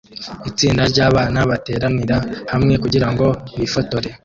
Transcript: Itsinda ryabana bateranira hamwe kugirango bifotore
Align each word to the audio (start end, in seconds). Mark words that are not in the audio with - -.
Itsinda 0.49 0.83
ryabana 0.91 1.39
bateranira 1.49 2.17
hamwe 2.51 2.73
kugirango 2.83 3.25
bifotore 3.59 4.07